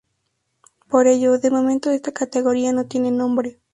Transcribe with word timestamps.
Por 0.89 1.05
ello, 1.05 1.37
de 1.37 1.51
momento 1.51 1.91
esta 1.91 2.11
categoría 2.11 2.73
no 2.73 2.87
tiene 2.87 3.11
nombre. 3.11 3.59